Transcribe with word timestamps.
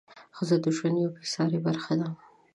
ښځه 0.35 0.55
د 0.63 0.65
ژوند 0.75 0.97
یوه 1.03 1.11
بې 1.15 1.25
سارې 1.33 1.59
برخه 1.67 1.93
ده. 1.99 2.07